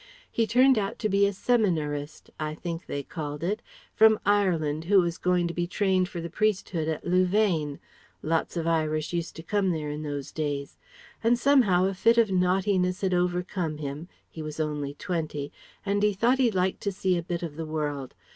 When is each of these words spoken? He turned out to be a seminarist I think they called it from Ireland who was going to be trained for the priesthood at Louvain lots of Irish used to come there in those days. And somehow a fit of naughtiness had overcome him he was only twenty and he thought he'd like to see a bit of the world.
He 0.31 0.47
turned 0.47 0.79
out 0.79 0.97
to 0.97 1.09
be 1.09 1.27
a 1.27 1.31
seminarist 1.31 2.31
I 2.39 2.55
think 2.55 2.87
they 2.87 3.03
called 3.03 3.43
it 3.43 3.61
from 3.93 4.19
Ireland 4.25 4.85
who 4.85 4.99
was 5.01 5.19
going 5.19 5.47
to 5.47 5.53
be 5.53 5.67
trained 5.67 6.09
for 6.09 6.19
the 6.19 6.27
priesthood 6.31 6.87
at 6.87 7.05
Louvain 7.05 7.79
lots 8.23 8.57
of 8.57 8.65
Irish 8.65 9.13
used 9.13 9.35
to 9.35 9.43
come 9.43 9.69
there 9.69 9.91
in 9.91 10.01
those 10.01 10.31
days. 10.31 10.79
And 11.23 11.37
somehow 11.37 11.85
a 11.85 11.93
fit 11.93 12.17
of 12.17 12.31
naughtiness 12.31 13.01
had 13.01 13.13
overcome 13.13 13.77
him 13.77 14.07
he 14.27 14.41
was 14.41 14.59
only 14.59 14.95
twenty 14.95 15.51
and 15.85 16.01
he 16.01 16.13
thought 16.13 16.39
he'd 16.39 16.55
like 16.55 16.79
to 16.79 16.91
see 16.91 17.15
a 17.15 17.21
bit 17.21 17.43
of 17.43 17.55
the 17.55 17.65
world. 17.67 18.15